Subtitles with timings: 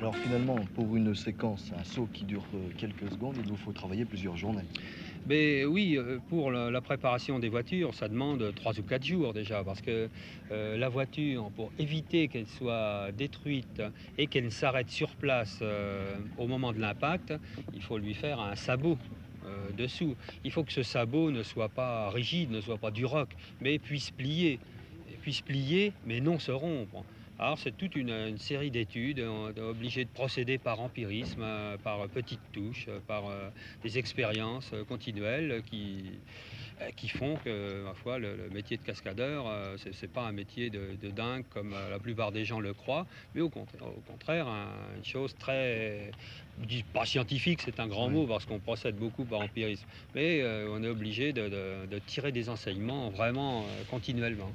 [0.00, 3.72] Alors finalement, pour une séquence, un saut qui dure euh, quelques secondes, il vous faut
[3.72, 4.64] travailler plusieurs journées.
[5.26, 9.62] Mais oui, euh, pour la, préparation des voitures, ça demande 3 ou 4 jours déjà,
[9.62, 10.08] parce que
[10.52, 13.82] euh, la voiture, pour éviter qu'elle soit détruite
[14.16, 15.62] et qu'elle ne s'arrête sur place
[16.38, 17.34] au moment de l'impact,
[17.74, 18.96] il faut lui faire un sabot.
[19.76, 20.16] dessous.
[20.44, 23.28] Il faut que ce sabot ne soit pas rigide, ne soit pas du roc,
[23.60, 24.60] mais puisse plier.
[25.20, 27.04] Puisse plier, mais non se rompre.
[27.42, 31.78] Alors c'est toute une, une série d'études, on est obligé de procéder par empirisme, euh,
[31.78, 33.48] par petites touches, euh, par euh,
[33.82, 36.20] des expériences euh, continuelles qui,
[36.82, 40.20] euh, qui font que, ma foi, le, le métier de cascadeur, euh, c'est c'est pas
[40.24, 43.48] un métier de, de dingue comme euh, la plupart des gens le croient, mais au
[43.48, 46.14] contraire, au contraire un- une chose très,
[46.58, 48.12] je dis pas scientifique, c'est un grand Oui.
[48.12, 51.98] mot parce qu'on procède beaucoup par empirisme, mais euh, on est obligé de, de- de
[52.00, 54.52] tirer des enseignements vraiment euh, continuellement.